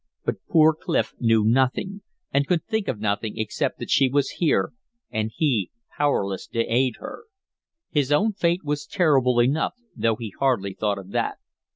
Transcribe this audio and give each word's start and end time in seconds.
But 0.25 0.43
poor 0.49 0.73
Clif 0.73 1.13
knew 1.19 1.43
nothing, 1.45 2.01
and 2.33 2.47
could 2.47 2.65
think 2.65 2.87
of 2.87 2.99
nothing 2.99 3.37
except 3.37 3.77
that 3.77 3.91
she 3.91 4.09
was 4.09 4.31
here, 4.41 4.73
and 5.11 5.31
he 5.31 5.69
powerless 5.95 6.47
to 6.47 6.61
aid 6.73 6.95
her. 6.97 7.25
His 7.91 8.11
own 8.11 8.33
fate 8.33 8.63
was 8.63 8.87
terrible 8.87 9.39
enough, 9.39 9.75
though 9.95 10.15
he 10.15 10.33
hardly 10.39 10.73
thought 10.73 10.97
of 10.97 11.09
that. 11.11 11.37